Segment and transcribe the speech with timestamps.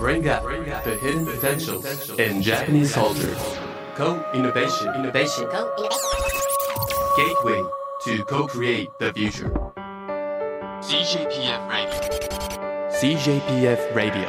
[0.00, 0.42] Bring out
[0.82, 1.84] the hidden potentials
[2.18, 3.36] in Japanese culture.
[3.96, 4.94] Co-innovation.
[4.94, 5.46] Innovation.
[7.18, 7.62] Gateway
[8.04, 9.50] to co-create the future.
[10.80, 12.00] CJPF Radio.
[12.90, 14.26] CJPF Radio.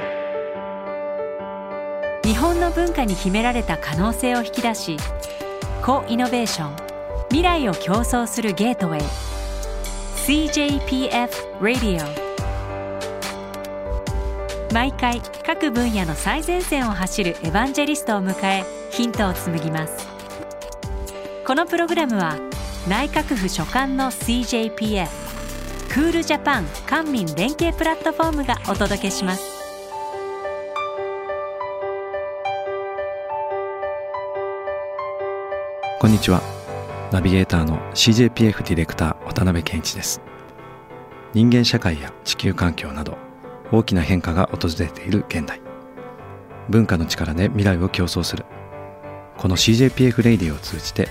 [2.25, 4.97] 日本の文化に秘められた可能性を引き出し
[5.81, 6.75] コイノベーション
[7.29, 9.01] 未来を競争するゲートウェイ
[10.49, 11.29] CJPF
[11.61, 12.20] Radio
[14.73, 20.07] 毎回各分野の最前線を走るエヴァンジェリストを迎えヒントを紡ぎます。
[21.45, 22.37] このプログラムは
[22.87, 25.09] 内閣府所管の CJPF
[25.89, 29.43] クールジャパン官民連携プラットフォームがお届けします。
[35.99, 36.41] こんにちは。
[37.11, 40.21] ナビゲーターの CJPF ディレクター渡辺健一です。
[41.33, 43.30] 人間社会や地球環境など
[43.71, 45.61] 大きな変化が訪れている現代。
[46.69, 48.45] 文化の力で未来を競争する。
[49.37, 51.07] この CJPF レイディを通じて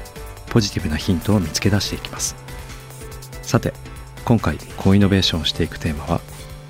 [0.49, 2.37] ポジティブなヒントを見つけ出していきます。
[3.43, 3.73] さて
[4.25, 6.21] 今回コイノベーションをしていくテーマは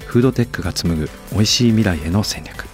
[0.06, 2.66] フードテックが紡ぐ美味しい未来への戦略。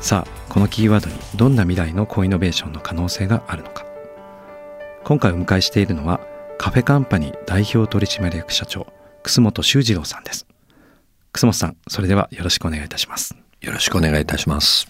[0.00, 3.84] さあこのキーワードにどんな未来のコイノベーションの可能性があるのか。
[5.04, 6.20] 今回お迎えしているのは
[6.58, 8.86] カフェカンパニー代表取締役社長
[9.22, 10.46] 楠本修二郎さんです。
[11.34, 13.36] 楠本さんそれではよろしくお願いいたします。
[13.60, 14.86] よろしくお願いいたします。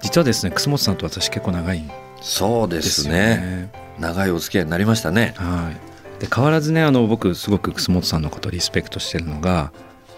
[0.00, 1.90] 実はですね楠本さんと私結構長いん
[2.22, 3.72] そうでですねね。
[3.98, 5.34] 長いお付き合いになりましたね。
[5.36, 6.20] はい。
[6.20, 9.72] で変わらずねあの僕すごく楠本さんのことをリスペクトしてるのが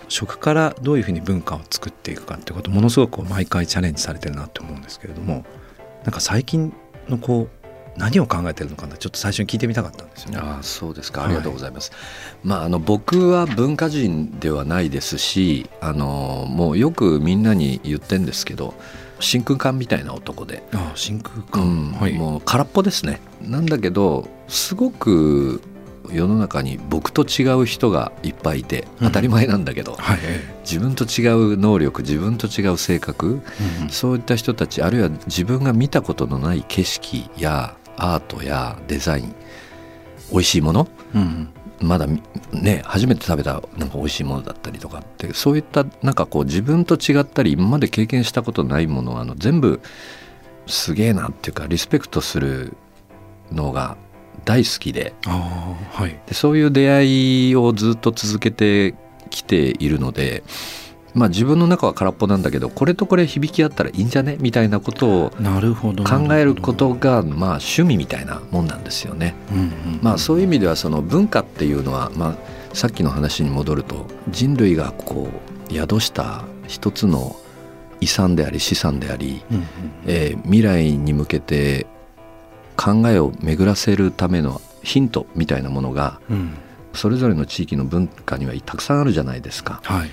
[0.09, 5.47] 食からどういうふうに文化を作っていくかってことをものすごく毎回チャレンジされてるなって思うんですけれども
[6.05, 6.75] なんか最近
[7.09, 7.62] のこう
[7.97, 8.97] 何を考えてるのかな？
[8.97, 10.39] ちょっと最初に聞いてみたかったんですよね。
[10.39, 11.23] ああそうですか。
[11.23, 11.29] はい。
[11.29, 11.93] ありがとうございます、
[12.43, 18.75] まああの僕は文化人ではないですしあのもうよくみんなに言ってんですけど
[19.21, 22.15] 真空管みたいな男で、ああ真空う管、んはい。
[22.15, 23.21] もう空っぽですね。
[23.41, 25.63] なんだけどすごく
[26.11, 33.41] 世の中に僕と違う人がいっぱいいて当たり前なんだけど、はい、え自分と違う能力自分と違う性格
[33.81, 33.89] えうん。
[33.89, 39.35] そういった人たちあるいは自分が見たことのない景色やアートやデザイン
[40.31, 40.89] 美味しいもの？
[41.15, 41.49] うん
[41.81, 42.23] まだみ
[42.53, 45.01] ね初めて食べたなんか美味しいものだったりとか。
[45.01, 49.81] ってそういったなんかこう自分と違ったり今まで経験したことないものをあの全部
[50.67, 52.77] すげえなっていうかリスペクトする
[53.51, 53.97] のが
[54.45, 55.13] 大好きで。
[55.25, 56.21] はい。
[56.27, 58.95] でそういう出会いをずっと続けて
[59.31, 60.45] きているので
[61.15, 64.39] まあ自分の中は空っぽなんだけどこれとこれ響き合ったらいいんじゃね？
[64.41, 69.35] みたいなことをなるほど考えることがまあ趣味みたいなもんなんですよね。
[69.51, 69.71] うんうん
[70.03, 72.37] まあそういう意味ではその文化っていうのはまあ
[72.75, 75.29] さっきの話に戻ると人類がこ
[75.69, 77.37] う宿した一つの
[78.01, 79.67] 遺産であり資産であり、うんうん。
[80.07, 81.87] えー未来に向けて
[82.77, 86.55] 考えを巡らせるためのヒントみたいなものがうん。
[86.95, 89.81] それぞれの地域の文化にはたくさんあるじゃないですか。
[89.85, 90.11] はい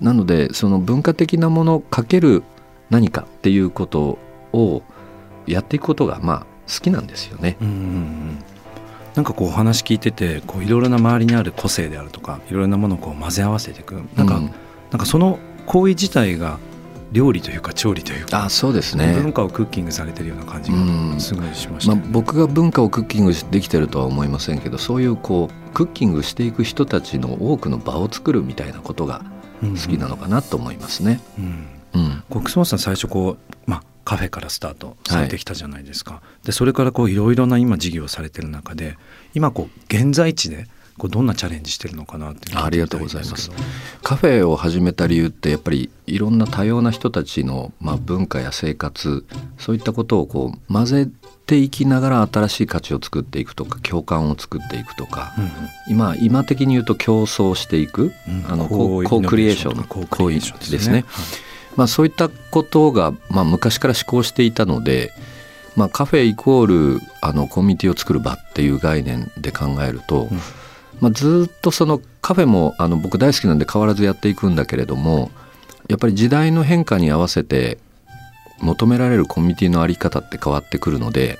[0.00, 2.42] なのでその文化的なものかける
[2.90, 4.18] 何かっていうこと
[4.52, 4.82] を
[5.46, 7.56] やっていくことがまあ好きなんですよね。
[7.60, 8.38] うんうんうん。
[9.14, 14.02] なんかこうお話聞いててこういろいろな周りにある個性であるとかいろいろなものをこう混ぜ合わせていく。
[14.16, 14.50] なんか、うん。
[14.90, 16.58] なんかその行為自体が
[17.12, 19.12] 料理というか調理というか、あそうですね。
[19.14, 21.14] 文化をクッキングされてるような感じうん。
[21.14, 29.24] がすごいしましたまあよ、、僕が文化をクッキングできてるとは思いませんけどそういうこうクッキングしていく人たちの多くの場を作るみたいなことが
[29.62, 31.20] 好好きなのかなと思いますね。
[31.38, 32.22] うんうん。
[32.28, 38.96] こう楠本さん最初こう、まあ、カフェからスタートされてきたじゃないですか、でそれからこういろいろな今事業をされてる中で
[39.34, 40.66] 今こう現在地で
[40.98, 43.50] こうどんなチャレンジしてるのかなってありがとうございます。
[44.02, 49.24] カフェを始めた理由ってやっぱりいろんな多様な人たちの、まあ、文化や生活
[49.58, 51.08] そういったことをこう混ぜ
[51.52, 55.50] ていきながら新しい価値を作っていくとか共感を作っていくとか、うんうん。
[55.86, 58.44] 今今的に言うと競争していく、うん。
[58.48, 61.04] あのコーコーコークリエーションコークリエーションですね。
[61.76, 65.12] まあ、そういったことが、まあ、昔から思考していたので、
[65.74, 70.38] まあ、カフェイコールあのコミュニティを作る場っていう概念で考えると、うん。
[71.00, 75.30] まあ、ずっとそのカフェもあの僕大好きなんで変わらずやっていくんだけれども
[75.88, 77.78] やっぱり時代の変化に合わせて
[78.62, 81.38] 求められるコミュニティの在り方って変わってくるので、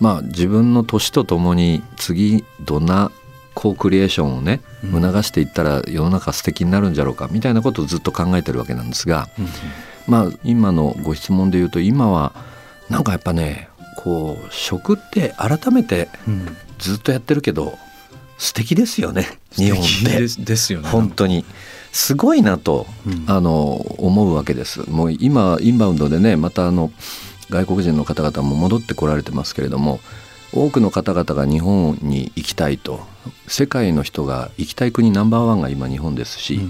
[0.00, 3.10] まあ、自分の年とともに次どんな
[3.54, 5.02] コークリエーションをねうん。
[5.02, 9.28] 促していったら世の中素敵になるんじゃろうかみたいなことをずっと考えてるわけなんですが、
[10.06, 12.34] まあ今のご質問で言うと今は
[12.90, 16.56] なんかやっぱねこう食って改めてうん。
[16.78, 17.78] ずっとやってるけど
[18.36, 20.42] 素敵ですよね日本って。
[20.42, 20.88] ですよね。
[20.90, 21.46] 本当に
[21.96, 23.24] すごいなと、うん。
[23.26, 24.88] あの思うわけです。
[24.90, 26.92] もう今インバウンドでねまたあの
[27.48, 30.00] 外国人の方々も戻ってこられてますけれども
[30.52, 33.00] 多くの方々が日本に行きたいと
[33.46, 36.60] 世界の人が行きたい国ナンバーワンが今日本ですし、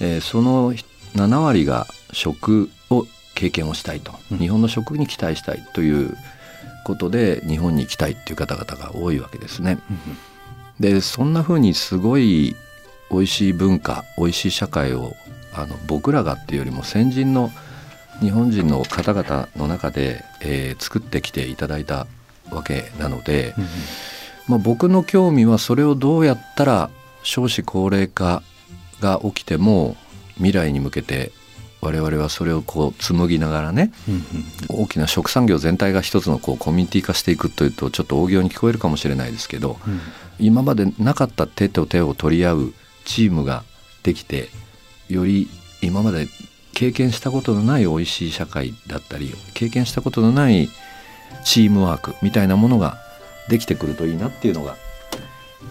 [0.00, 4.38] えーその7割が食を経験をしたいと、うん。
[4.38, 6.16] 日本の食に期待したいという
[6.84, 9.78] ことで日本に行きたいっていう方々が多いわけですね。
[10.80, 12.56] でそんな風にすごい
[13.12, 15.14] 美味しい文化美味しい社会を
[15.54, 17.50] あの僕らがっていうよりも先人の
[18.20, 22.06] 日本人の方々の中で、えー作ってきていただいた
[22.50, 23.70] わけなので、うんうん。
[24.48, 26.90] まあ、僕の興味はそれをどうやったら
[27.22, 28.42] 少子高齢化
[29.00, 29.96] が起きても
[30.36, 31.32] 未来に向けて
[31.80, 33.92] 我々はそれをこう紡ぎながらね
[34.68, 40.00] 大きな食産業全体が一つのこうコミュニティ化していくというとちょっと大行に聞こえるかもしれないですけどうん。
[40.38, 42.74] 今までなかった手と手を取り合う
[43.04, 43.64] チームが
[44.02, 44.48] できて
[45.08, 45.48] より
[45.80, 46.26] 今まで
[46.74, 50.68] 経験したことのない美味しい社会だったり経験したことのない
[51.44, 52.98] チームワークみたいなものが
[53.48, 54.76] できてくるといいなっていうのが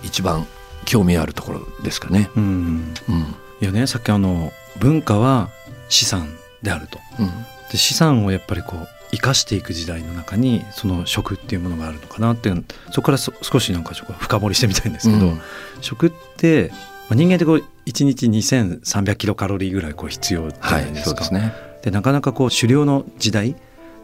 [0.03, 0.45] 一番
[0.85, 2.29] 興味あるところですかね。
[2.35, 2.43] うん。
[2.43, 3.35] うん。
[3.61, 5.49] いやねさっきあの文化は
[5.89, 6.99] 資産であると。
[7.19, 7.27] うん。
[7.71, 15.41] で資産をやっぱりこう生かしていく時代の中にその食っていうものがあるのかなっていうそこからそ少しなんかちょっと深掘りしてみたいんですけど、うん。
[15.81, 16.71] 食って、
[17.11, 21.09] まあ、人間ってこう1日2300キロカロリーぐらいこう必要じゃはいないですか。
[21.09, 21.53] そうですね。
[21.83, 23.57] でなかなかこう狩猟の時代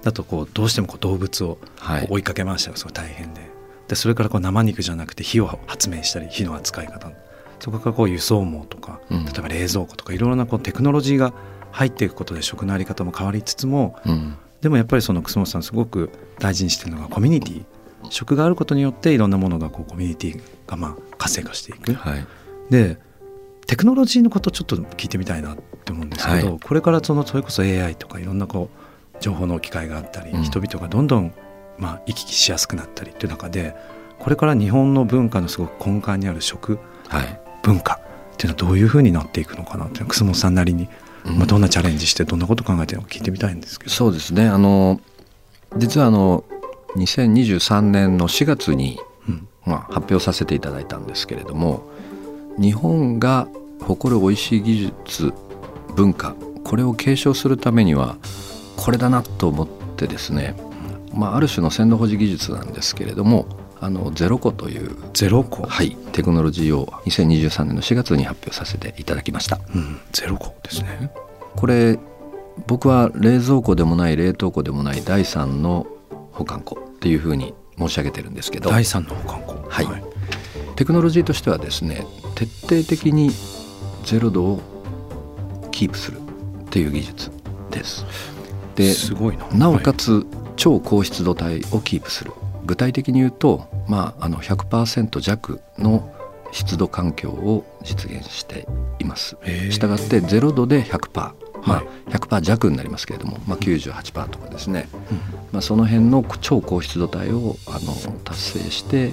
[0.04, 2.08] だとこうどうしてもこう動物をはい。
[2.10, 3.50] 追いかけ回したらすごい大変で。
[3.88, 7.10] でそれからこう生肉じゃなくて火を発明したり火の扱い方。
[7.62, 9.24] そこからこう輸送網とかうん。
[9.24, 11.32] 例えば冷蔵庫とかいろいろなこうテクノロジーが
[11.72, 14.36] 入っていくことで食のあり方も変わりつつもうん。
[14.60, 16.10] でもやっぱりその楠本さんすごく
[16.40, 17.64] 大事にしてるのがコミュニティ。
[18.10, 21.94] 食があることによっていろんなものがこうコミュニティがまあ活性化していく。
[21.94, 22.28] はい
[22.70, 22.98] で
[23.68, 26.60] テクノロジーのことちょっと聞いてみたいなって思うんですけど、はい。
[26.60, 30.44] これからそのそれこそ AI とかいろんなこう情報の置き換えがあったり、うん。
[30.44, 31.34] 人々がどんどん
[31.78, 33.76] まあ行き来しやすくなったりっていう中で
[34.20, 36.80] これから日本の文化のすごく根幹にある食
[37.10, 37.42] はい。
[37.62, 37.96] 文化
[38.34, 40.88] っていうのはどういうふうになっていくのかなって楠本さんなりに、
[41.26, 43.92] まあ、どんなチャレンジしてどんなこと考えてるのか聞いてみたいんですけど。
[43.92, 44.48] そうですね。
[44.48, 45.02] あの
[45.76, 46.46] 実はあの
[46.96, 49.48] 2023年の4月に、うん。
[49.66, 51.90] まあ、発表させていただいたんですけれども
[52.60, 53.48] 日本が
[53.82, 54.78] 誇る美味しい技
[55.08, 55.34] 術
[55.96, 58.18] 文化これを継承するためには
[58.76, 60.56] これだなと思ってですね、
[61.14, 63.48] まあ、ある種の鮮度保持技術なんですけれども
[63.80, 69.60] あのゼロコという、ゼロ個、はい、テクノロジーを2023年の4月に発表させていただきました。
[69.74, 71.12] うん、ゼロ個ですね。
[71.56, 72.00] これ
[72.66, 75.86] 僕は冷蔵庫でもない冷凍庫でもない第三の
[76.32, 79.64] 保管庫っていうふうに申し上げてるんですけど第三の保管庫。
[79.70, 79.88] はい
[80.76, 82.06] テクノロジーとしてはですね
[82.38, 83.32] 徹底的に
[84.04, 84.62] ゼロ度を
[85.72, 87.32] キープするっていう技術
[87.72, 88.06] です。
[88.76, 89.48] ですごいな。
[89.54, 90.24] なおかつ
[90.56, 92.32] 超高湿度帯をキープする。
[92.64, 96.14] 具体的に言うと、まあ、あの100%弱の
[96.52, 98.68] 湿度環境を実現して
[99.00, 99.36] います。
[99.72, 101.34] したがって0度で100%、ま
[101.66, 104.88] あはい、100%弱になりますけれども、まあ、98%とかですね、
[105.52, 107.94] まあ、その辺の超高湿度帯をあの
[108.24, 109.12] 達成して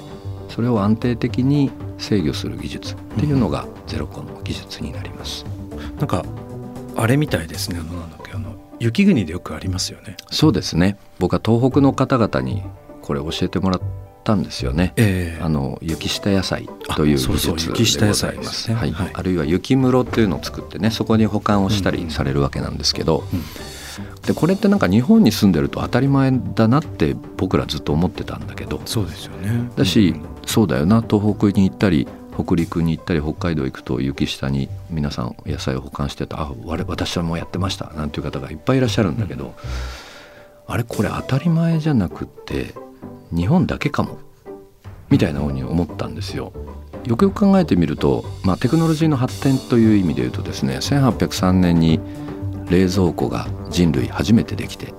[0.51, 5.45] それを安定的に制御する技術っていうのがゼロコの技術になります。
[5.99, 6.25] なんか
[6.97, 7.79] あれみたいですね。
[7.81, 10.17] あのなんだっけあの雪国でよくありますよね。
[10.31, 12.63] そうですね僕は東北の方々に
[13.03, 13.81] これ教えてもらっ
[14.25, 14.93] たんですよね。
[14.97, 23.41] えあの雪下野菜という技あそうそう術で雪下野ございま菜ですすねはいはいあるいは雪室っていうのを作ってねそこに保管をしたりされるわけなんですけど、うん
[24.27, 28.81] でこれってなんか日本に住んでると当たり前だなって僕らずっと思ってたんだけど。
[28.85, 29.71] そうですよね。
[29.77, 30.23] だし、うん。
[30.47, 31.03] そうだよな。
[31.03, 36.41] 東北に行ったり北陸に行ったり北海道行くと雪下に皆さん野菜を保管してた。
[36.41, 37.93] あ我私はもうやってました。
[37.95, 39.55] なんていう方がいっぱいいらっしゃるんだけど、
[40.67, 42.75] あれこれ当たり前じゃなくって
[43.35, 44.19] 日本だけかも。
[45.11, 46.53] みたいなふうに思ったんですよ。
[47.07, 52.01] よくよく考えてみると、まあ、テクノロジーの発展という意味で言うとですね1803年に
[52.71, 54.95] 冷蔵庫が人類初めてできて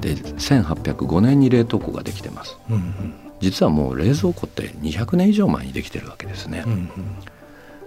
[0.00, 2.56] で1805年に冷凍庫ができてます。
[2.70, 6.64] うんうん実はもう冷蔵庫って200年以上前にできてるわけですね。
[6.66, 6.90] うんうん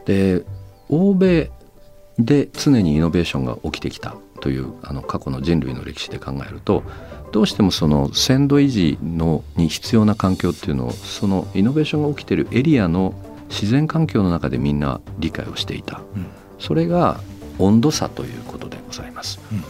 [0.06, 0.44] で
[0.90, 1.52] 欧米
[2.18, 6.84] で常にイノベーションが起きてきたというあの過去の人類の歴史で考えると
[7.32, 13.14] どうしてもその鮮度維持のに必要な環境っていうのをそのイノベーションが起きてるエリアの
[13.50, 16.26] 自然環境の中でみんな理解をしていたうん
[16.60, 17.20] それが
[17.62, 19.40] 温度差ということでございます。
[19.52, 19.64] うん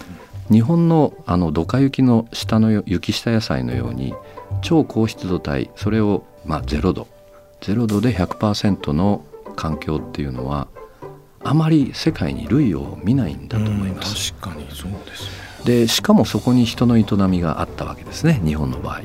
[0.51, 4.13] 日本のあのドカ雪の下のよ雪下野菜のように
[4.61, 7.07] 超高湿度帯それをまあ0度
[7.61, 9.23] 0度で100%の
[9.55, 10.67] 環境っていうのは
[11.43, 14.33] あまり世界に類を見ないんだと思います。
[14.33, 19.01] 確かにそうですねでしかもそこに人の営みがあったわけですね日本の場合。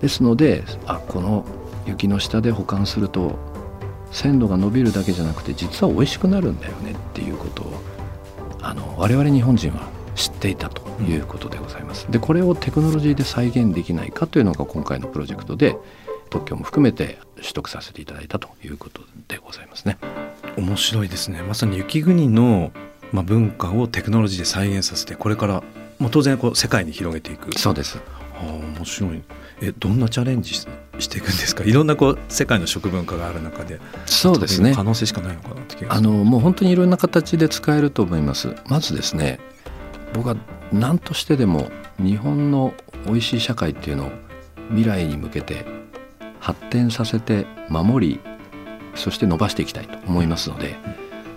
[0.00, 1.44] ですのであこの
[1.86, 3.36] 雪の下で保管すると
[4.12, 7.77] 鮮度が伸びるだけじゃなくて実は美味しくなるんだよねっていうことを
[8.60, 12.10] あの我々日本人は知っていたということでございます。
[12.10, 15.76] でこれをテクノロジーで再現できないかというのが今回のプロジェクトで
[16.30, 19.98] 特許も含めて取得させていただいたということでございますね。
[20.56, 22.72] 面白いですねまさに雪国の、
[23.12, 25.62] まあ、文化をテクノロジーで再現させてこれから
[25.98, 28.00] もう当然こう世界に広げていくそうです
[28.34, 29.22] あ面白い
[29.62, 30.54] えどんなチャレンジ
[30.98, 31.64] していくんですか？
[31.64, 34.74] いろんなこう世界の食文化がある中でそうですね。
[34.74, 38.54] 可能性しかないのかなって気があのもう本当にいろんな形で使えると思います。
[38.66, 39.40] まずですね
[40.14, 40.36] 僕は
[40.72, 42.74] 何としてでも日本の
[43.06, 44.10] 美味しい社会っていうのを
[44.70, 45.64] 未来に向けて
[46.40, 48.20] 発展させて守り
[48.94, 50.76] そして伸ばしていきたいと思いますので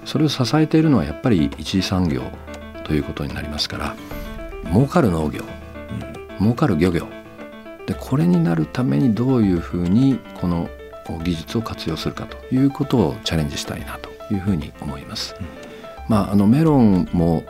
[0.05, 2.23] それを支えているのはやっぱり一次産業
[2.83, 3.95] ということになりますから
[4.71, 5.43] 儲かる農業、
[6.39, 7.07] 儲かる漁業
[7.87, 10.69] でこれになるためにどういうふうにこの
[11.23, 15.35] 技術を活用するかということをチャレンジしたいなというふうに思います。
[16.07, 17.43] まあ、あのメロンも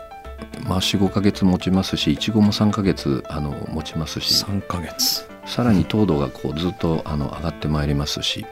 [0.66, 8.46] まあ、45か月持ちますしいちごも3か月あの持ちますし3ヶ月さらに糖度がこうずっとあの上がってまいりますし、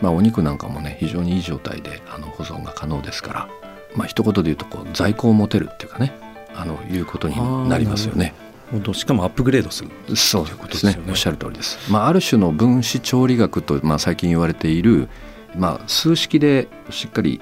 [0.00, 3.48] まあ、お肉なんかもね非常にいい状態であの保存が可能ですから、
[3.94, 6.12] まあ一言で言うとこう在庫を持てるっていうかね
[6.54, 8.34] あのいうことになりますよね。
[8.92, 9.90] しかもアップグレードする。
[10.16, 15.08] そうですね、ね、おっしゃる通りです、まあ、ある種の分子調理学と、まあ、最近言われている、
[15.56, 17.40] まあ、数式でしっかり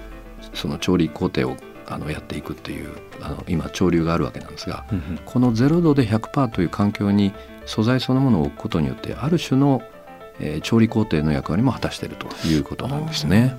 [0.55, 1.57] その調理工程を
[1.89, 2.91] あのやっていくっていう
[3.21, 7.33] あの今潮流があるわけなんですが、うんうん、この0度で100%という環境に
[7.65, 9.83] 素材そのものを置くことによってある種の、
[10.41, 13.57] えー、調理工程の役割も果たしているということなんですね。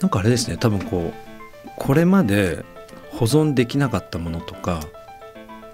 [0.00, 0.56] なんかあれですね。
[0.56, 2.64] 多分こうこれまで
[3.10, 4.80] 保存できなかったものとか、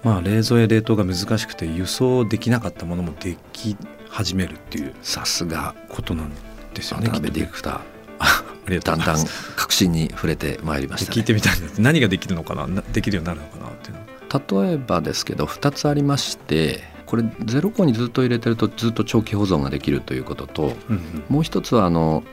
[0.03, 3.77] まあ、冷蔵や冷凍が難しくて輸送できなかったものもでき
[4.09, 6.31] 始めるっていうさすがことなん
[6.73, 7.07] ですよね。
[7.07, 8.79] 渡辺ディレクター。
[8.79, 9.25] だんだん
[9.57, 11.81] 確信に触れてまいりました、ね、聞いてみたいです。
[11.81, 14.65] 何ができるのかなできるようになるのかなっていうの。
[14.65, 22.23] 例えばですけど2つありましてこれゼロ個にずっと入れてるとずっと長期保存ができるということと、うんうん、もう一つはあの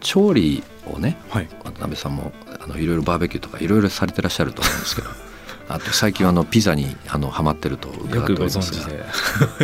[0.00, 5.08] 調理をね、はい、渡辺さんもあのいろいろバーベキューとかいろいろされてらっしゃると思うんですけど
[5.72, 8.88] あと最近はあのピザにあのハマってると伺っておりますが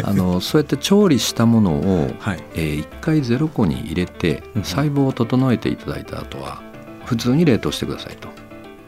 [0.09, 6.63] あのそうやって調理したものを、はい、えー、1回ゼロ個に入れて細胞を整えていただいた後は
[7.05, 8.29] 普通に冷凍してくださいと。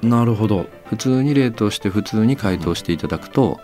[0.02, 0.68] なるほど。
[0.86, 3.60] 普通に冷凍して普通に解凍していただくと、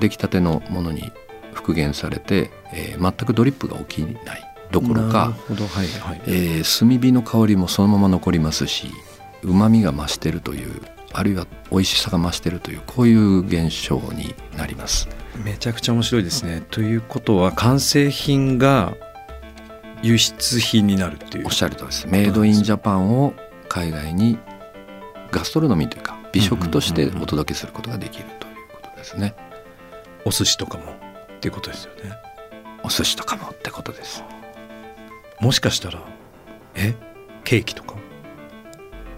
[0.00, 1.12] 出来たてのものに
[1.52, 4.44] 復元されて、えー、全くドリップが起きない。
[4.70, 6.22] どころか、はいはい。
[6.26, 8.90] えー、炭火の香りもそのまま残りますし
[9.42, 15.08] うまみが増してるというあるいは美味しさが増してるというこういう現象になります
[15.44, 16.64] めちゃくちゃ面白いですね。
[16.70, 18.94] ということは完成品が
[20.02, 23.34] 輸出品になるっていうおっしゃるとですメイドインジャパンを
[23.68, 24.38] 海外に
[25.30, 29.34] ガストロノミーというか美食としてお届けすることができるということですね。
[30.24, 32.12] お寿司とかもっていうことですよね。
[32.82, 34.24] お寿司とかもってことです。
[35.40, 36.00] もしかしたら
[36.74, 36.94] え？
[37.44, 37.94] ケーキとか？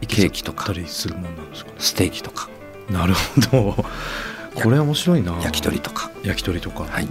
[0.06, 0.72] ケーキとか。
[0.86, 2.48] するもんなんですか、ね、ステーキとか。
[2.90, 3.84] なるほど。
[4.54, 5.32] これ面白いな。
[5.42, 6.10] 焼き鳥とか。
[6.24, 6.84] 焼き鳥とか。
[6.84, 7.08] はい。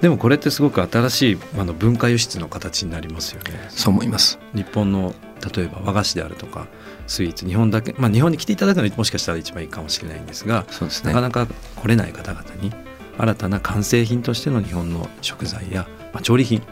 [0.00, 3.66] でもこれってすごく新しいあの文化輸出の形になりますよね。
[3.68, 4.38] そう思います。
[4.54, 5.14] 日本の
[5.54, 6.66] 例えば和菓子であるとか
[7.06, 7.46] スイーツ。
[7.46, 12.72] 日本だけ、まあ、日本に来ていただくのはもしかしたら一番いいかもしれないんですがそうです、ね、なかなか来れない方々に
[13.16, 16.62] 新たな完成品としての日本の食材や、まあ、調理品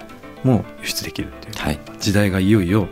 [0.45, 2.89] も輸出できるっていう、はい、時代がいよいよ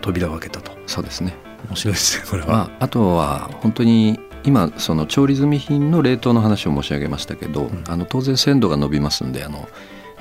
[0.00, 0.72] 扉を開けたと。
[0.86, 1.34] そうですね
[1.68, 9.68] 面白いですねこれは、まあ、あとは本当に今その調理済み品の冷凍の話を申し上げましたけど、うん、あの当然鮮度が伸びますんであの、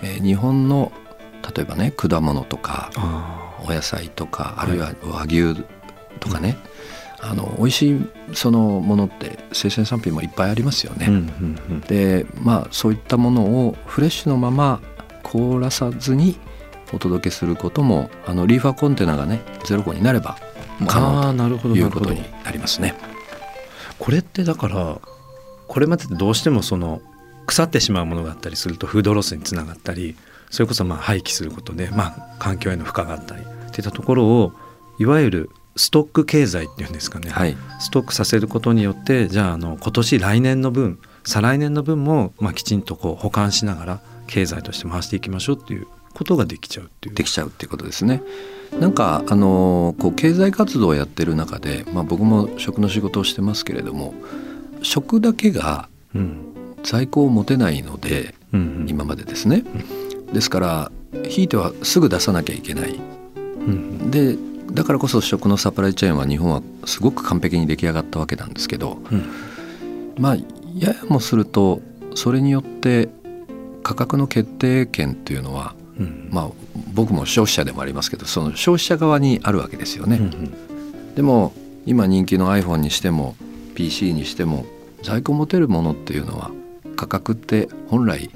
[0.01, 0.91] えー、日本の
[1.55, 2.89] 例えばね果物とか
[3.67, 5.55] お野菜とかあるいは和牛
[6.21, 6.57] とかね、
[7.19, 11.07] はい、あの美味しいそのものって生鮮産品もいっぱいありますよね。
[11.09, 14.81] うんうんうん、でまあそういったものをフレッシュのまま
[15.21, 16.37] 凍らさずに
[16.93, 20.37] お届けすることもあのリーファーコンテナがねゼロ個になれば
[20.87, 22.95] 可能ということになりますね。
[23.99, 24.99] これってだから
[25.67, 27.01] これまでどうしてもその
[27.45, 30.15] 腐ってしまうものがあったりするとフードロスにつながったり
[30.49, 34.53] それこそまあ廃棄することでまあ環境への負荷があったりっていったところを
[34.99, 47.15] いわゆるストック経済っていうんですかね、はい、ストックさせることによってじゃああの今年来年の分再来年の分もまあきちんとこう保管しながら経済として回していきましょうっていうことができちゃうっていう。
[47.15, 48.21] できちゃうっていうことですね
[48.79, 54.13] なんかあのこう経済活動をやってる中で、まあ、僕も食の仕事をしてますけれども
[54.81, 55.87] 食だけが
[56.83, 59.63] 在庫を持てないので、うん、今までですね、
[60.33, 60.91] ですから
[61.29, 63.39] ひいてはすぐ出さなきゃいけない、う
[63.71, 64.35] ん、で
[64.71, 69.29] だからこそ食のサプライチェーンは日本はすごく完璧に出来上がったわけなんですけど、うん、
[70.17, 71.81] まあややもすると
[72.15, 73.09] それによって
[73.83, 76.49] 価格の決定権っていうのは、うん、まあ
[76.93, 80.17] 僕も消費者でもありますけどその消費者側にあるわけですよね。
[80.17, 81.53] うんうん、でも
[81.85, 83.35] 今人気の iPhone にしても
[83.75, 84.65] PC にしても
[85.03, 86.51] 在庫持てるものっていうのは
[86.95, 88.29] 価格って本来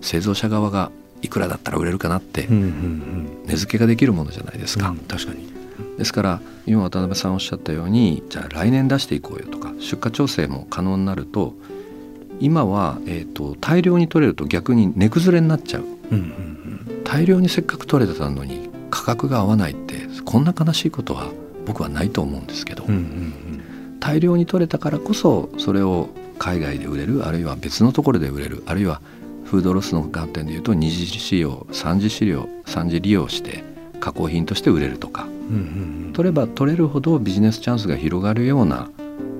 [0.00, 0.90] 製造者側が
[1.22, 2.46] いくらだったら売れるかなって
[3.46, 4.90] 値付けができるものじゃないですか。
[4.90, 5.54] うん、確かに。
[5.98, 11.54] ですから今渡辺さんおっしゃったようにじゃあ来年出していこうよとか出荷調整も可能になると
[12.40, 15.82] 今は、えーと、大量に取れると逆に値崩れになっちゃう。
[15.82, 16.24] うんうん
[16.88, 19.94] うん、大量にせっかく取れてたのに価格が合わないって
[20.24, 21.30] こんな悲しいことは
[21.64, 26.08] 僕はないと思うんですけど、うんうんうん、大量に取れたからこそそれを
[26.40, 29.00] 海外で売れるあるいは別のところで売れるあるいは
[29.44, 33.62] フードロスの観点でいうと二次使用三次使用三次利用して
[34.00, 38.90] 加工品として売れるとか、うんうんうん、取れば取れるほどビジネスチャンスが広がるような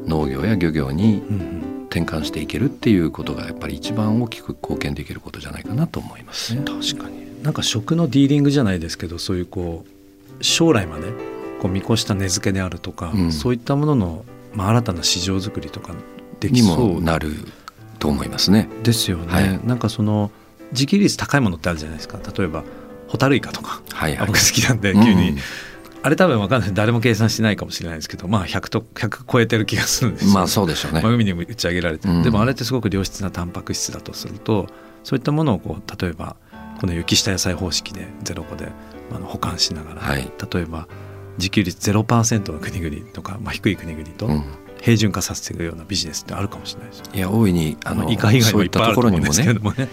[0.07, 1.25] 農業や漁業に
[1.91, 9.85] 転換していけるっていうことがやっぱり一番大きく貢献できることじゃないかなと思います、ね、確かになんか食のディーリングじゃないですけどそういうこ
[10.41, 11.13] う将来まで
[11.61, 14.25] こう見越した値付けであるとか、うん、そういったものの、
[14.55, 15.95] まあ、新たな市場作りとか
[16.41, 17.35] できそうにもなる
[17.99, 18.69] と思いますね。
[18.83, 19.27] ですよね。
[19.33, 20.31] はい、なんかその
[20.73, 22.19] 自給率高いものってあるじゃないですか。
[22.37, 22.65] 例えば
[23.09, 25.39] ホタルイカとか、はいはい、僕好きなんで急に、うん
[26.05, 26.75] あれ多分分かんない。
[26.75, 34.67] 誰も計算してないかもしれないですけどまあ100と100超えてる気がするんですまあそうでしょうね、まあ、海にも打ち上げられて、うん、でもあれってすごく良質なタンパク質だとすると
[35.03, 36.37] そういったものをこう例えば
[36.85, 38.69] この雪下野菜方式でゼロ個で
[39.11, 40.87] あの保管しながら、はい、例えば
[41.39, 44.29] 自給率0%の国々とか、まあ、低い国々と
[44.83, 49.89] 平準化させていくようなビジネスってあるかもしれないですよ、ね、いや大いにあの、イカ以外もいっぱいあると思うんですけどもね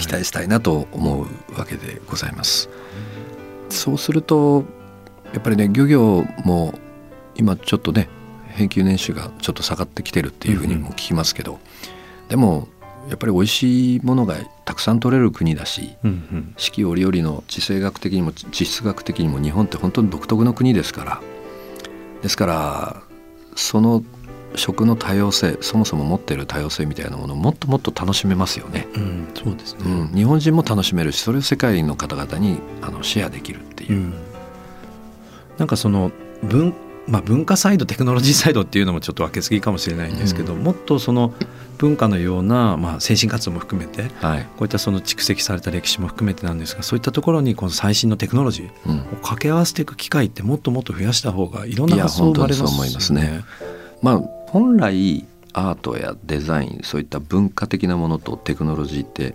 [0.00, 2.68] 期待したいなと思うわけでございます。
[3.68, 4.64] そうすると
[5.32, 6.76] やっぱりね漁業も
[7.36, 8.08] 今ちょっとね
[8.48, 12.66] 返球年収がちょっと下がってきてるっていうふうにも聞きますけど、うんうん、でも
[13.08, 21.20] やっぱり美味しいものがたくさん取れる国だし、うんうん、四季折々の地政学的にも地質学的にも日本って本当に独特の国ですから
[22.22, 23.02] ですから
[23.54, 24.02] その
[24.56, 28.88] 食の多様性そもそも持っている多様性みたいなものをもっともっと楽しめますよね。
[28.94, 33.92] うん、そうですね、うん、日本人も楽しめるしそれを世界の方々にあのシェアできるっていう。
[33.92, 34.14] うん
[35.58, 36.74] なんかその文,、
[37.08, 41.32] まあ、文化サイドテクノロジーサイドっていうのもちょっと分けすぎかもしれないんですけど、うん、もっとその
[41.78, 53.44] 文化のような、まあ、先進活動も含めて、はい、こういったその蓄積された歴史も含めてなんですがそういったところにこの最新のテクノロジーを掛け合わせていく機会ってもっともっと増やした方がいろんな発想生まれますね。
[54.02, 59.34] まあ、本来アートやデザインそういった文化的なものとテクノロジーって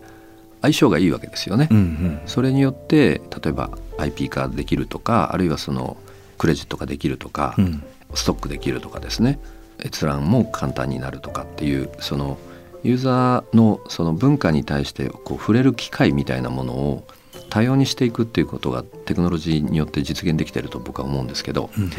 [0.62, 1.68] 相性がいいわけですよね。
[1.72, 5.98] うんうん、それによって例えば IP 化できるとかあるいはその
[6.42, 7.84] クレジットができるとか、うん、
[8.16, 9.38] ストックできるとかですね。
[9.86, 12.40] 閲覧も簡単になるとかっていうその
[12.82, 17.04] ユーザーのその文化に対してこう触れる機会みたいなものを
[17.52, 21.92] 多様にしていくっていうことがテクノロジーによって実現できてると僕は思うんですけど、うんうん、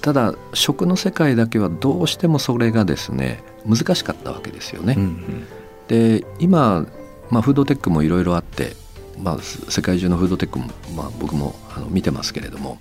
[0.00, 4.94] ただ食の世界だけはどうしてもそれがですね難しかったわけですよね。
[4.96, 5.46] うんうん、
[5.88, 6.86] で今、
[7.28, 8.72] まあ、フードテックもいろいろあって、
[9.18, 12.80] まあ、世界中のフードテックも、まあ、僕もあの見てますけれども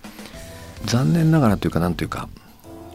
[0.86, 2.30] 残念ながらというか何というか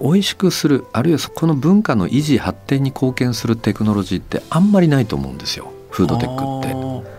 [0.01, 5.71] 美味しくするあるいはこの文化の維持発展に貢献するテクノロジーってあんまりないと思うんですよ。
[5.91, 7.11] フードテックって。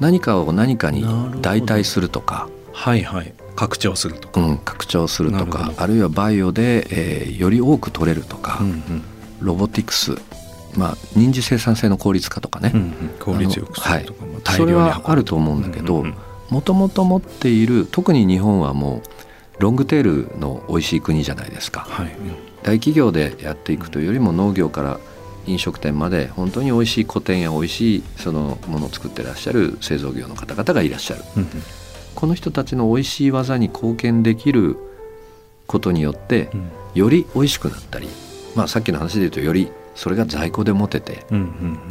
[0.00, 1.02] 何かを何かに
[1.42, 2.48] 代替するとか。
[2.72, 3.34] はいはい。
[3.54, 5.72] 拡張するとか、うん、拡張するとか。
[5.76, 9.02] あるいはバイオで、えー、より多く取れるとか、うんうん、
[9.40, 10.16] ロボティクス。
[10.74, 16.04] まあ認知生産性の効率化とかね、うんうん、効率よくするとか、はい、それはあると思うんだけど
[16.50, 19.02] もともと持っている特に日本はもう
[19.58, 22.16] ロングテールの美味しい国じゃないですか、はい、
[22.62, 25.00] 大企業でやっていくというよりも農業から
[25.46, 31.48] 飲食店まで本当に美味しい古典や美味しいそのものを作ってらっしゃる製造業の方々がいらっしゃる、うん、
[32.14, 34.76] この人たちの美味しい技に貢献できる
[35.66, 36.48] ことによって、
[36.94, 38.08] より美味しくなったり、
[38.54, 41.24] まあ、さっきの話で言うとよりそれが在庫で持てて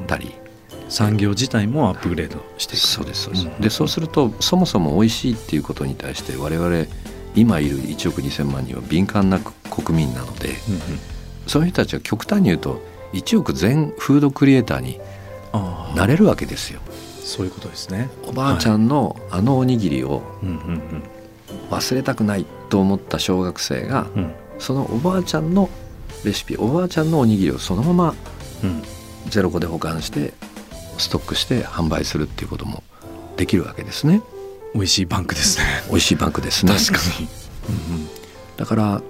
[0.08, 0.34] たり、
[0.88, 2.88] 産業自体もアップグレードしていく。
[2.88, 6.86] そうですそうです、でそうするとそもそも美味しいっていうことに対して我々
[7.36, 10.82] 今いる1億2,000万人は敏感な国民なので、うんうん、
[11.48, 12.82] そういう人たちは極端に言うと
[13.14, 15.00] 1億全フードクリエイターに
[15.96, 16.82] なれるわけですよ。
[17.22, 18.10] そういうことですね。
[18.28, 20.22] おばあちゃんのあのおにぎりを
[21.72, 24.34] 忘れたくないと思った小学生がうん。
[24.58, 25.70] そのおばあちゃんの
[26.24, 28.16] レシピおばあちゃんのおにぎりをそのまま
[28.64, 28.84] うん。
[29.30, 30.34] ゼロ個で保管して
[30.98, 32.84] ストックして販売するっていうことも
[33.38, 34.22] できるわけですね
[34.76, 35.64] 美味しいバンクですね。
[35.90, 36.74] 美味しいバンクですね。
[36.74, 37.28] 確かに。
[38.58, 39.02] だから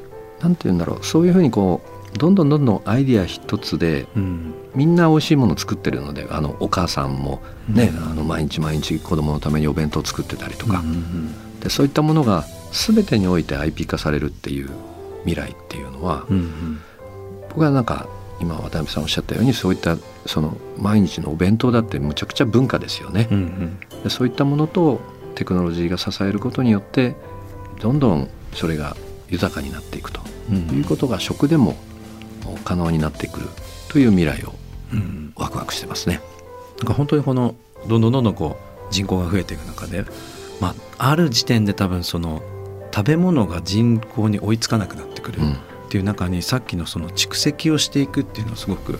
[0.41, 1.05] なんて言うんだろう。
[1.05, 1.81] そういうふうにこ
[2.13, 4.53] うどんどんどんどんアイディア一つでうん。
[4.75, 8.11] みんな美味しいものを作ってるのであのお母さんもね、うん。
[8.11, 14.69] あの毎日毎日子供のためにお弁当を作ってたりとか、うんうんでそういったものが全てにおいて IP 化されるっていう
[15.23, 16.79] 未来っていうのは、うんうん。
[17.49, 18.07] 僕はなんか
[18.39, 19.97] 今渡辺さんおっしゃったようにそういった
[20.27, 23.27] その毎日のお弁当だってむちゃくちゃ文化ですよね。
[23.31, 23.35] う。
[23.35, 23.77] ん。
[24.03, 25.01] でそういったものと
[25.35, 27.15] テクノロジーが支えることによって
[27.79, 28.95] どんどんそれが
[29.29, 30.21] 豊かになっていくと。
[30.49, 30.77] うん。
[30.77, 31.75] いうことが食でも
[32.63, 33.47] 可能になってくる。
[33.89, 34.53] という未来を
[34.93, 35.33] うん。
[35.35, 36.21] ワクワクしてますね。
[36.77, 37.55] なんか本当にこの
[37.87, 40.05] どんどんどんどんこう人口が増えていく中で、
[40.59, 42.41] まあ、ある時点で多分その
[42.93, 45.53] 食べ物が人口に追いつかなくなってくるうん。
[45.53, 45.55] っ
[45.89, 48.99] ていう中にさっきのその蓄積をしていくっていうのはすごく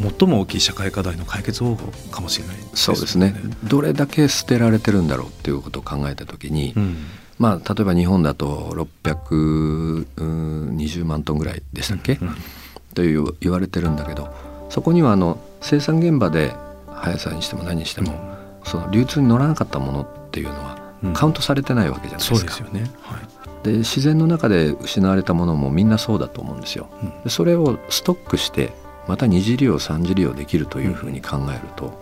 [0.00, 3.34] 最も大きい社会課題の解決方法かもしれないそうですね。
[3.64, 6.96] どれだけ捨てられてるんだろうっていうことを考えた時に、うん。
[7.38, 12.36] まあ例えば日本だと620万トンぐらいでしたっけ、うん。
[12.94, 14.32] という言われてるんだけど
[14.70, 16.54] そこにはあの生産現場で
[16.88, 18.14] 速さにしても何にしても、
[18.64, 21.12] その流通に乗らなかったものっていうのはうん。
[21.12, 22.36] カウントされてないわけじゃないですか。
[22.36, 22.90] そうですよね。
[23.02, 23.20] はい。
[23.64, 26.88] で自然の中で失われたものもみんなそうだと思うんですよ。
[27.02, 27.22] うん。
[27.24, 28.72] でそれをストックして
[29.08, 32.00] また二次利用三次利用できるというふうに考えると、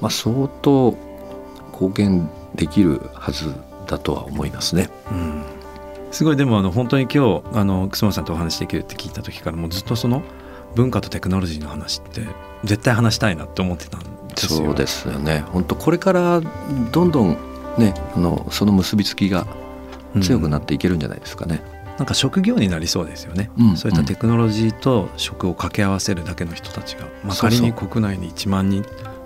[0.00, 0.96] まあ、相当
[1.72, 3.54] 貢献できるはず
[3.86, 4.90] だとは思いますね。
[5.10, 5.42] うん
[6.10, 10.22] すごいでもあの本当に今日あの楠本さんとお話しできるって聞いた時からもうずっとその
[10.74, 12.22] 文化とテクノロジーの話って
[12.64, 15.40] 絶対話したいなって思ってたんですよそうですよね。
[15.52, 16.40] 本当これから
[16.92, 17.36] どんどん
[17.78, 19.46] ねあのその結びつきが
[20.20, 21.62] 強くなっていけるんじゃないですかね。
[21.98, 23.76] なんか職業になりそうですよね、うん。
[23.76, 28.84] そういったテクノロジーと食を掛け合わせるだけの人たちが、まあ、仮に国内に1万人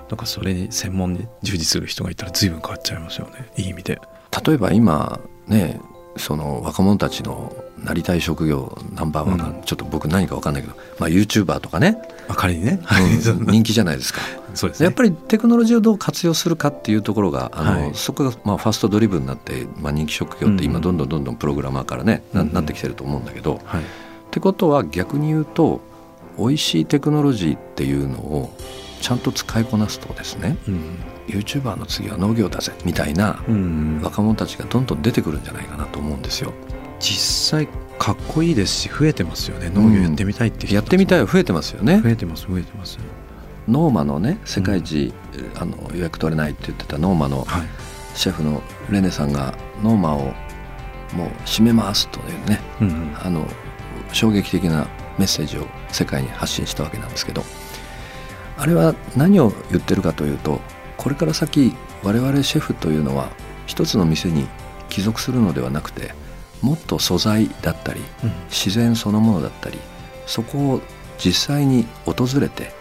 [0.08, 3.50] とかそれに専門に従事する人がいたら随分変わっちゃいますよね。
[3.56, 4.00] いい意味で。
[4.46, 5.80] 例えば今ね
[6.16, 9.62] その若者たちのなりたい職業ナンバーワンが、うん。
[9.62, 12.80] ちょっと僕何か分かんないけど、まあ、YouTuber とかね、まあ、仮にね、
[13.26, 13.46] うん。
[13.50, 14.20] 人気じゃないですか。
[14.54, 14.84] そうですね。
[14.84, 17.90] やっぱりテクノロジーをどう活用するかっていうところがあの、はい。
[17.94, 20.82] そこがまあファーストドリブンになって、まあ、人気職業って今うん。
[20.82, 22.52] どんどんどんどんプログラマーからね、なうん。
[22.52, 23.80] なってきてると思うんだけど、はい。
[23.80, 23.84] っ
[24.30, 25.82] てことは逆に言うと
[26.38, 28.56] 美味しいテクノロジーっていうのを
[29.02, 30.98] ちゃんと使いこなすとですねうん。
[31.28, 34.00] YouTuber の次は農業だぜみたいなうん。
[34.02, 36.52] 若者たちがどんどん出てくるんじゃないかなと思うんですよ。
[37.02, 39.70] 実際かっこいいですし増えてますよね。
[39.74, 42.00] 農業やってみたいっていう人やってみたいいは増えてますよね。
[42.00, 42.08] 増。
[42.08, 42.98] えてます増えてます。
[43.68, 45.12] ノーマのね世界一、
[45.56, 47.62] あの予約取れないって言ってたノーマのはい。
[48.14, 50.34] シェフのレネさんがノーマを
[51.14, 53.16] もう閉めますというねうんうん。
[53.22, 53.46] あの
[54.12, 54.86] 衝撃的な
[55.18, 57.42] メッセージを世界に発信したわけなんですけど
[58.58, 60.60] あれは何を言ってるかというと
[60.96, 63.30] これから先我々シェフというのは
[63.66, 64.46] 一つの店に
[64.88, 66.14] 帰属するのではなくて
[66.62, 68.33] もっと素材だったりうん。
[68.48, 69.79] 自然そのものだったり
[70.27, 70.81] そこを
[71.18, 72.72] 実際に訪れて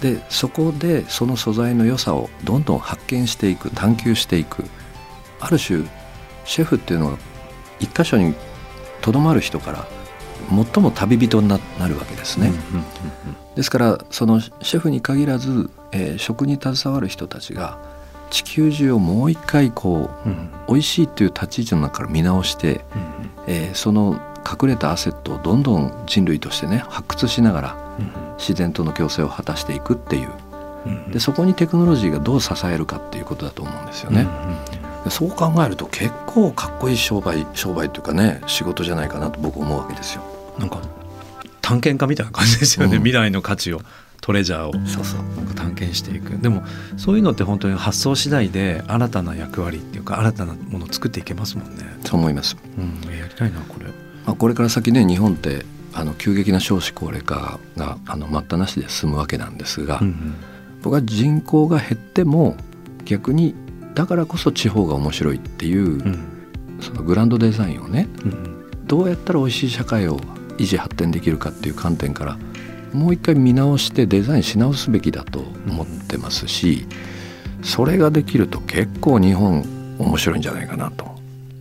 [0.00, 4.64] でそこでその素材の良さをどんどん発見していく探求していく。
[5.40, 5.84] ある種
[6.44, 7.18] シェフっていうのは
[7.78, 8.34] 一箇所に
[9.00, 9.86] とどまる人から
[10.74, 12.50] 最も旅人にななるわけですね、
[13.54, 17.78] ですからそのシェフに限らず、えー食に携わる人たちが
[18.30, 20.36] 地球中をもう一回こううん。
[20.36, 22.84] うん美味しいっていう立ち位置の中から見直して、
[23.46, 27.76] えーその隠れたアセットをどんどん人類としてね発掘しながら
[28.38, 30.28] 自然との共生を果たしていくっていう。
[30.84, 31.10] うん。
[31.10, 34.26] でそこにテクノロジーがどう支えるかっていうことだと思うんですよね。
[34.98, 35.04] うん。
[35.04, 40.22] でそう考えると結構かっこいい商売商売というかね仕事じゃないかなと僕思うわけですよ。
[40.58, 40.82] なんか
[41.62, 43.02] 探検家みたいな感じですよね、うん。
[43.02, 43.80] 未来の価値を
[44.20, 46.38] トレジャーを探検していく。
[46.38, 46.62] でも
[46.96, 52.56] そういうのって本当に発想次第で新たな役割っていうか新たなものを作っていけますもんね、そう思います。
[52.78, 53.86] うん、やりたいなこれ。
[54.26, 60.34] まあ、これから先ね日本ってあの急激な少子高齢化があの待ったなしで進むわけなんですが、うん
[60.82, 62.56] 僕は人口が減っても
[63.04, 63.54] 逆に
[63.94, 66.18] だからこそ地方が面白いっていう、うん。
[66.80, 68.86] そのグランドデザインをねうん。
[68.86, 70.18] どうやったら美味しい社会を
[70.56, 72.38] 維持発展できるかっていう観点から
[72.92, 76.86] もう一回見直してデザインし直すべきだと思ってますし、
[77.62, 79.64] それができると結構日本
[79.98, 81.06] 面白いんじゃないかなと。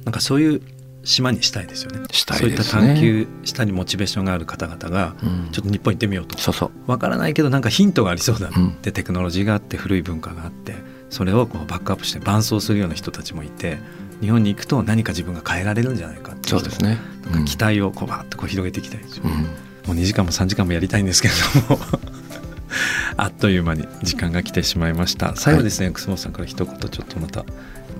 [0.05, 0.61] なんかそういう
[1.03, 2.05] 島にしたいですよね。
[2.11, 5.49] したいそういった探求したにモチベーションがある方々がうん。
[5.51, 6.37] ちょっと日本行ってみようと。
[6.37, 6.91] そうそう。
[6.91, 8.67] わからないけどなんかヒントがありそうだなうん。
[8.69, 10.75] ってテクノロジーがあって古い文化があって
[11.09, 13.77] それをこうバックアップして伴走するような人たちもいて
[14.21, 16.97] 日本に行くと何か自分が変えられるんじゃないかっていうそうですね。
[17.31, 21.33] なんか期待をこうバーッとこう広げていきたいですよ、うんもう2時間も3時間もやりたいんですけれ
[21.67, 21.79] ども。
[23.17, 25.35] あっという間に時間が来てしまいました。
[25.35, 27.45] 最後ですね、楠本さんから一言ちょっとまた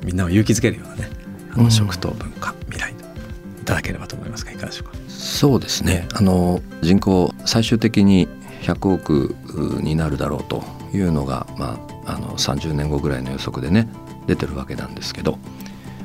[0.04, 1.10] みんなを勇気づけるようなね
[1.54, 4.98] あうんの食と文化、未来いただければと思いますがいかがでしょうか？
[5.08, 6.08] そうですね。
[6.14, 8.28] あの人口最終的に
[8.64, 9.36] 100億
[9.82, 13.88] になるだろうというのが、まあ、あの30年後ぐらいの予測でね
[14.28, 15.40] 出てるわけなんですけど、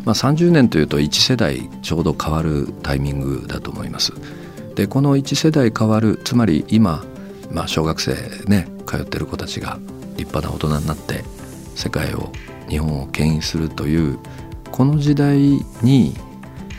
[0.04, 4.12] まあ、30年というと1世代ちょうど変わるタイミングだと思います。
[4.74, 7.04] でこの1世代変わるつまり今、
[7.50, 8.14] まあ、小学生
[8.46, 9.78] ね通ってる子たちが
[10.16, 11.24] 立派な大人になって
[11.74, 12.30] 世界を
[12.68, 14.18] 日本を牽引するという
[14.70, 15.38] この時代
[15.82, 16.14] に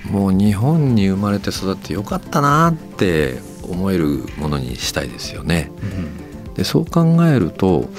[0.10, 5.72] もう日本に生まれて育ってよかったなって思えるものにしたいですよね。
[6.56, 7.90] でそう考えると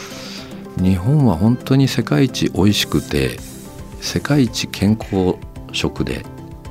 [0.77, 3.39] 日本は本当に世界一美味しくて
[4.01, 5.37] 世界一健康
[5.73, 6.25] 食で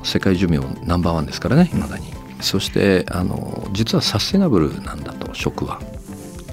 [0.03, 2.12] 世界寿命ナンバーワンですからねいまだに。
[2.43, 5.82] そしてあの実はサステナブルなんだと食は。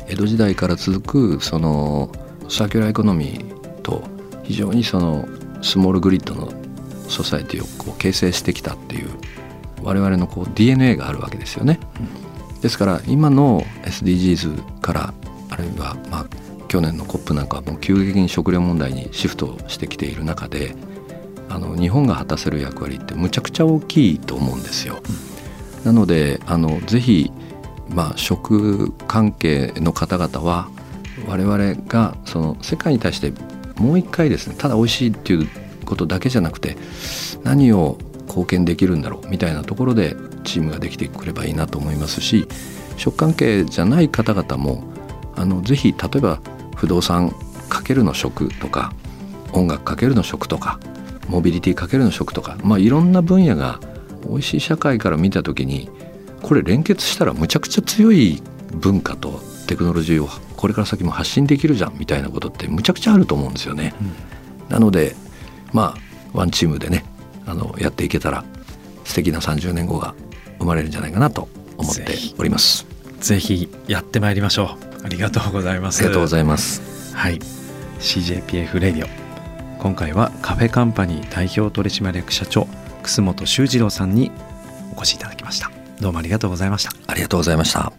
[0.09, 2.11] 江戸時代から続くその
[2.49, 4.03] サーキュラーエコノミーと
[4.43, 5.29] 非常にその
[5.63, 6.53] スモールグリッドの
[7.09, 9.11] ソサエティをこう形成してきたっていう
[9.83, 11.79] 我々のこう DNA があるわけですよね。
[12.61, 15.15] ですから今の SDGs から
[15.49, 16.27] あるいはまあ
[16.67, 20.75] 去年の COP なんかはもう急激に食料問題にシフトしてきている中で
[21.49, 25.01] あの日本が果たせる役割ってむちゃくちゃ大きいと思うんですよ。
[25.85, 27.33] なのであのぜひ
[27.89, 30.69] まあ食関係の方々は
[31.27, 33.33] 我々がその世界に対して
[33.81, 35.49] もう一回ですねただ美味しいっていう
[35.85, 36.77] ことだけじゃなくて
[37.43, 40.15] 何を貢献できるんだろうみたいなところで
[40.45, 42.47] チームができてくればいいなと思いますし
[42.97, 44.85] 食関係じゃない方々も
[45.35, 46.41] あのぜひ例えば
[46.77, 47.35] 不動産
[47.69, 48.93] かけるの食とか
[49.53, 50.79] 音楽かけるの食とか
[51.29, 53.81] モビリティかけるの食とか、まあ、いろんな分野が
[54.29, 55.89] 美味しい社会から見た時に
[56.43, 63.95] これ連結したらむちゃくちゃ強い文化とテクノロジーをこれから先も発信できるじゃんみたいなことってむちゃくちゃあると思うんですよね。
[64.69, 65.15] なので
[65.73, 67.05] まあワンチームでね
[67.47, 68.45] あのやっていけたら
[69.05, 70.15] 素敵な30年後が
[70.59, 72.87] 生まれるんじゃないかなと思っております。
[73.21, 77.15] ぜひやってまいりましょうありがとうございますありがとうございます。
[77.15, 77.39] はい
[77.99, 79.09] CJPF レディオ
[79.79, 82.67] 今回はカフェカンパニー代表取締役社長
[83.01, 84.31] 楠本修二郎さんに
[84.97, 85.71] お越しいただきました。
[86.01, 86.91] どうもありがとうございました。
[87.07, 87.93] ありがとうございました。